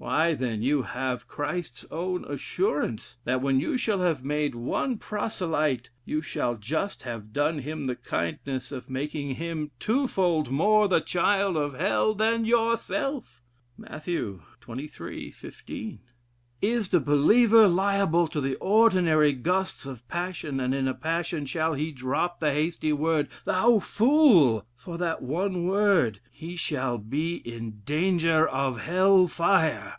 Why, 0.00 0.32
then; 0.34 0.62
you 0.62 0.82
have 0.82 1.26
Christ's 1.26 1.84
own 1.90 2.24
assurance, 2.24 3.16
that 3.24 3.42
when 3.42 3.58
you 3.58 3.76
shall 3.76 3.98
have 3.98 4.24
made 4.24 4.54
one 4.54 4.96
proselyte, 4.96 5.90
you 6.04 6.22
shall 6.22 6.54
just 6.54 7.02
have 7.02 7.32
done 7.32 7.58
him 7.58 7.88
the 7.88 7.96
kindness 7.96 8.70
of 8.70 8.88
making 8.88 9.34
him 9.34 9.72
twofold 9.80 10.52
more 10.52 10.86
the 10.86 11.00
child 11.00 11.56
of 11.56 11.74
Hell 11.74 12.14
than 12.14 12.44
yourself. 12.44 13.42
Mat. 13.76 14.02
xxiii. 14.04 15.32
15. 15.32 15.98
Is 16.60 16.88
the 16.88 16.98
believer 16.98 17.68
liable 17.68 18.26
to 18.26 18.40
the 18.40 18.56
ordinary 18.56 19.32
gusts 19.32 19.86
of 19.86 20.06
passion, 20.08 20.58
and 20.58 20.74
in 20.74 20.88
a 20.88 20.94
passion 20.94 21.46
shall 21.46 21.74
he 21.74 21.92
drop 21.92 22.40
the 22.40 22.52
hasty 22.52 22.92
word, 22.92 23.28
'thou 23.44 23.78
fool!' 23.78 24.66
for 24.74 24.98
that 24.98 25.22
one 25.22 25.66
word 25.68 26.18
'he 26.32 26.56
shall 26.56 26.98
be 26.98 27.36
in 27.36 27.78
danger 27.84 28.48
of 28.48 28.80
Hell 28.80 29.28
fire.' 29.28 29.98